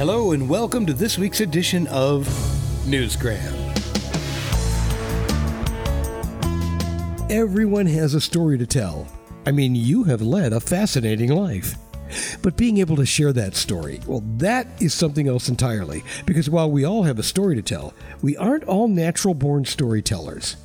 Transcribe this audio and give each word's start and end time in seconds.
Hello, 0.00 0.32
and 0.32 0.48
welcome 0.48 0.86
to 0.86 0.94
this 0.94 1.18
week's 1.18 1.40
edition 1.40 1.86
of 1.88 2.26
Newsgram. 2.86 3.52
Everyone 7.30 7.84
has 7.84 8.14
a 8.14 8.20
story 8.22 8.56
to 8.56 8.66
tell. 8.66 9.06
I 9.44 9.52
mean, 9.52 9.74
you 9.74 10.04
have 10.04 10.22
led 10.22 10.54
a 10.54 10.60
fascinating 10.60 11.32
life. 11.32 11.74
But 12.40 12.56
being 12.56 12.78
able 12.78 12.96
to 12.96 13.04
share 13.04 13.34
that 13.34 13.54
story, 13.54 14.00
well, 14.06 14.22
that 14.38 14.68
is 14.80 14.94
something 14.94 15.28
else 15.28 15.50
entirely. 15.50 16.02
Because 16.24 16.48
while 16.48 16.70
we 16.70 16.82
all 16.82 17.02
have 17.02 17.18
a 17.18 17.22
story 17.22 17.54
to 17.56 17.62
tell, 17.62 17.92
we 18.22 18.38
aren't 18.38 18.64
all 18.64 18.88
natural 18.88 19.34
born 19.34 19.66
storytellers. 19.66 20.56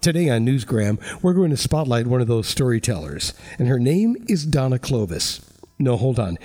Today 0.00 0.30
on 0.30 0.44
Newsgram, 0.44 1.00
we're 1.22 1.32
going 1.32 1.50
to 1.50 1.56
spotlight 1.56 2.08
one 2.08 2.20
of 2.20 2.26
those 2.26 2.48
storytellers, 2.48 3.34
and 3.56 3.68
her 3.68 3.78
name 3.78 4.16
is 4.28 4.44
Donna 4.44 4.80
Clovis. 4.80 5.48
No, 5.78 5.96
hold 5.96 6.18
on. 6.18 6.38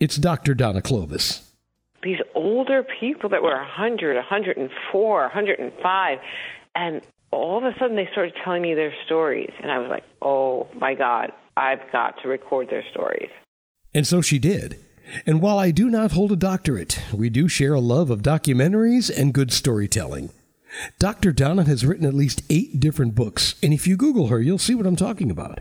It's 0.00 0.16
Dr. 0.16 0.54
Donna 0.54 0.82
Clovis. 0.82 1.47
Older 2.48 2.82
people 2.98 3.28
that 3.28 3.42
were 3.42 3.54
100, 3.54 4.16
104, 4.16 5.20
105, 5.20 6.18
and 6.74 7.02
all 7.30 7.58
of 7.58 7.64
a 7.64 7.78
sudden 7.78 7.94
they 7.94 8.08
started 8.10 8.32
telling 8.42 8.62
me 8.62 8.72
their 8.72 8.94
stories. 9.04 9.52
And 9.60 9.70
I 9.70 9.78
was 9.78 9.90
like, 9.90 10.04
oh 10.22 10.66
my 10.74 10.94
God, 10.94 11.32
I've 11.58 11.92
got 11.92 12.22
to 12.22 12.28
record 12.28 12.70
their 12.70 12.84
stories. 12.90 13.28
And 13.92 14.06
so 14.06 14.22
she 14.22 14.38
did. 14.38 14.78
And 15.26 15.42
while 15.42 15.58
I 15.58 15.72
do 15.72 15.90
not 15.90 16.12
hold 16.12 16.32
a 16.32 16.36
doctorate, 16.36 16.98
we 17.12 17.28
do 17.28 17.48
share 17.48 17.74
a 17.74 17.80
love 17.80 18.08
of 18.08 18.22
documentaries 18.22 19.10
and 19.14 19.34
good 19.34 19.52
storytelling. 19.52 20.30
Dr. 20.98 21.32
Donna 21.32 21.64
has 21.64 21.84
written 21.84 22.06
at 22.06 22.14
least 22.14 22.42
eight 22.48 22.80
different 22.80 23.14
books, 23.14 23.56
and 23.62 23.74
if 23.74 23.86
you 23.86 23.96
Google 23.98 24.28
her, 24.28 24.40
you'll 24.40 24.56
see 24.56 24.74
what 24.74 24.86
I'm 24.86 24.96
talking 24.96 25.30
about. 25.30 25.60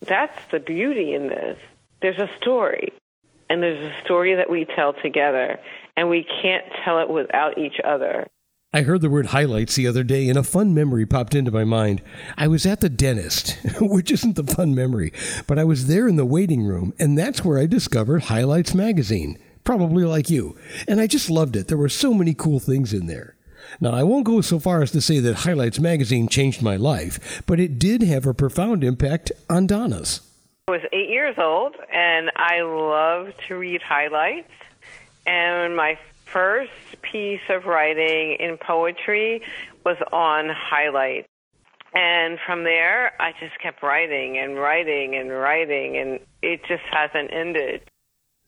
That's 0.00 0.38
the 0.50 0.58
beauty 0.58 1.14
in 1.14 1.28
this. 1.28 1.58
There's 2.02 2.18
a 2.18 2.30
story, 2.36 2.92
and 3.48 3.62
there's 3.62 3.92
a 3.92 4.04
story 4.04 4.34
that 4.34 4.50
we 4.50 4.66
tell 4.76 4.94
together, 5.02 5.58
and 5.96 6.08
we 6.08 6.26
can't 6.42 6.64
tell 6.84 7.00
it 7.00 7.08
without 7.08 7.58
each 7.58 7.80
other. 7.84 8.26
I 8.72 8.82
heard 8.82 9.00
the 9.00 9.08
word 9.08 9.26
highlights 9.26 9.76
the 9.76 9.86
other 9.86 10.04
day, 10.04 10.28
and 10.28 10.36
a 10.36 10.42
fun 10.42 10.74
memory 10.74 11.06
popped 11.06 11.34
into 11.34 11.50
my 11.50 11.64
mind. 11.64 12.02
I 12.36 12.48
was 12.48 12.66
at 12.66 12.80
the 12.80 12.90
dentist, 12.90 13.56
which 13.80 14.10
isn't 14.10 14.36
the 14.36 14.44
fun 14.44 14.74
memory, 14.74 15.12
but 15.46 15.58
I 15.58 15.64
was 15.64 15.86
there 15.86 16.06
in 16.08 16.16
the 16.16 16.26
waiting 16.26 16.64
room, 16.64 16.92
and 16.98 17.16
that's 17.16 17.44
where 17.44 17.58
I 17.58 17.66
discovered 17.66 18.24
Highlights 18.24 18.74
magazine, 18.74 19.38
probably 19.64 20.04
like 20.04 20.28
you. 20.28 20.58
And 20.86 21.00
I 21.00 21.06
just 21.06 21.30
loved 21.30 21.56
it. 21.56 21.68
There 21.68 21.78
were 21.78 21.88
so 21.88 22.12
many 22.12 22.34
cool 22.34 22.60
things 22.60 22.92
in 22.92 23.06
there. 23.06 23.36
Now, 23.80 23.92
I 23.92 24.02
won't 24.02 24.26
go 24.26 24.40
so 24.40 24.58
far 24.58 24.82
as 24.82 24.90
to 24.92 25.00
say 25.00 25.20
that 25.20 25.36
Highlights 25.36 25.80
magazine 25.80 26.28
changed 26.28 26.62
my 26.62 26.76
life, 26.76 27.42
but 27.46 27.60
it 27.60 27.78
did 27.78 28.02
have 28.02 28.26
a 28.26 28.34
profound 28.34 28.84
impact 28.84 29.32
on 29.48 29.66
Donna's. 29.66 30.20
I 30.68 30.72
was 30.72 30.80
eight 30.92 31.10
years 31.10 31.36
old, 31.38 31.76
and 31.92 32.32
I 32.34 32.62
loved 32.62 33.34
to 33.46 33.54
read 33.54 33.82
highlights. 33.82 34.50
And 35.24 35.76
my 35.76 35.96
first 36.24 36.72
piece 37.02 37.40
of 37.48 37.66
writing 37.66 38.36
in 38.40 38.58
poetry 38.58 39.42
was 39.84 39.96
on 40.12 40.48
highlights. 40.48 41.28
And 41.94 42.40
from 42.44 42.64
there, 42.64 43.12
I 43.22 43.32
just 43.38 43.56
kept 43.60 43.80
writing 43.80 44.38
and 44.38 44.56
writing 44.56 45.14
and 45.14 45.30
writing, 45.30 45.98
and 45.98 46.18
it 46.42 46.62
just 46.66 46.82
hasn't 46.90 47.32
ended. 47.32 47.82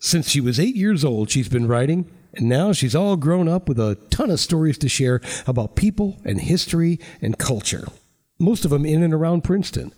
Since 0.00 0.28
she 0.28 0.40
was 0.40 0.58
eight 0.58 0.74
years 0.74 1.04
old, 1.04 1.30
she's 1.30 1.48
been 1.48 1.68
writing 1.68 2.10
and 2.34 2.48
now 2.48 2.72
she's 2.72 2.96
all 2.96 3.16
grown 3.16 3.46
up 3.48 3.68
with 3.68 3.78
a 3.78 3.96
ton 4.10 4.32
of 4.32 4.40
stories 4.40 4.76
to 4.78 4.88
share 4.88 5.20
about 5.46 5.76
people 5.76 6.18
and 6.24 6.40
history 6.40 6.98
and 7.22 7.38
culture, 7.38 7.86
most 8.40 8.64
of 8.64 8.72
them 8.72 8.84
in 8.84 9.04
and 9.04 9.14
around 9.14 9.44
Princeton. 9.44 9.92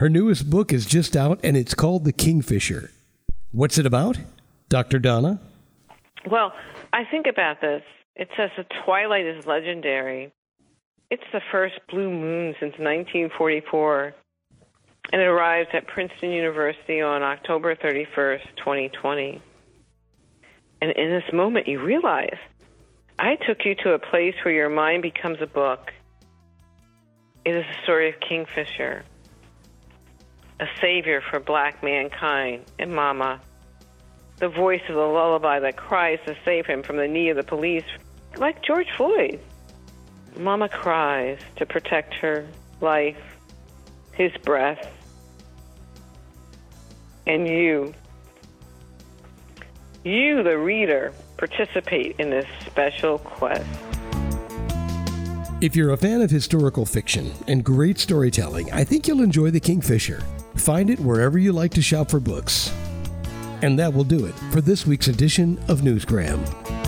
Her 0.00 0.08
newest 0.08 0.50
book 0.50 0.72
is 0.72 0.86
just 0.86 1.16
out 1.16 1.40
and 1.42 1.56
it's 1.56 1.74
called 1.74 2.04
The 2.04 2.12
Kingfisher. 2.12 2.90
What's 3.52 3.78
it 3.78 3.86
about, 3.86 4.18
Dr. 4.68 4.98
Donna? 4.98 5.40
Well, 6.30 6.52
I 6.92 7.04
think 7.04 7.26
about 7.26 7.60
this. 7.60 7.82
It 8.16 8.28
says 8.36 8.50
the 8.56 8.64
twilight 8.84 9.26
is 9.26 9.46
legendary. 9.46 10.32
It's 11.10 11.22
the 11.32 11.40
first 11.52 11.74
blue 11.88 12.10
moon 12.10 12.54
since 12.58 12.72
1944, 12.72 14.14
and 15.12 15.22
it 15.22 15.24
arrives 15.24 15.68
at 15.72 15.86
Princeton 15.86 16.32
University 16.32 17.00
on 17.00 17.22
October 17.22 17.76
31st, 17.76 18.56
2020. 18.56 19.40
And 20.82 20.90
in 20.90 21.10
this 21.10 21.32
moment, 21.32 21.68
you 21.68 21.80
realize 21.80 22.36
I 23.18 23.36
took 23.36 23.64
you 23.64 23.74
to 23.76 23.92
a 23.92 23.98
place 23.98 24.34
where 24.44 24.52
your 24.52 24.68
mind 24.68 25.02
becomes 25.02 25.38
a 25.40 25.46
book. 25.46 25.92
It 27.44 27.54
is 27.54 27.64
the 27.64 27.82
story 27.84 28.08
of 28.08 28.16
Kingfisher, 28.20 29.04
a 30.60 30.66
savior 30.80 31.20
for 31.20 31.40
black 31.40 31.82
mankind, 31.82 32.64
and 32.78 32.94
Mama, 32.94 33.40
the 34.38 34.48
voice 34.48 34.82
of 34.88 34.94
the 34.94 35.00
lullaby 35.00 35.60
that 35.60 35.76
cries 35.76 36.18
to 36.26 36.36
save 36.44 36.66
him 36.66 36.82
from 36.82 36.96
the 36.96 37.08
knee 37.08 37.30
of 37.30 37.36
the 37.36 37.42
police, 37.42 37.84
like 38.36 38.62
George 38.62 38.88
Floyd. 38.96 39.40
Mama 40.38 40.68
cries 40.68 41.38
to 41.56 41.66
protect 41.66 42.14
her 42.14 42.46
life, 42.80 43.38
his 44.12 44.32
breath, 44.44 44.92
and 47.26 47.46
you 47.48 47.94
you, 50.06 50.44
the 50.44 50.56
reader, 50.56 51.12
participate 51.36 52.14
in 52.20 52.30
this 52.30 52.46
special 52.64 53.18
quest. 53.18 53.66
If 55.60 55.74
you're 55.74 55.92
a 55.92 55.96
fan 55.96 56.22
of 56.22 56.30
historical 56.30 56.86
fiction 56.86 57.32
and 57.48 57.64
great 57.64 57.98
storytelling, 57.98 58.72
I 58.72 58.84
think 58.84 59.08
you'll 59.08 59.22
enjoy 59.22 59.50
The 59.50 59.58
Kingfisher. 59.58 60.22
Find 60.56 60.90
it 60.90 60.98
wherever 61.00 61.38
you 61.38 61.52
like 61.52 61.72
to 61.72 61.82
shop 61.82 62.10
for 62.10 62.20
books. 62.20 62.72
And 63.62 63.78
that 63.78 63.92
will 63.92 64.04
do 64.04 64.26
it 64.26 64.34
for 64.52 64.60
this 64.60 64.86
week's 64.86 65.08
edition 65.08 65.58
of 65.68 65.80
Newsgram. 65.80 66.85